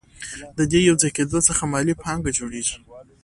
د 0.57 0.59
دې 0.71 0.79
یوځای 0.89 1.11
کېدو 1.17 1.39
څخه 1.47 1.63
مالي 1.71 1.93
پانګه 2.03 2.31
جوړېږي 2.37 2.77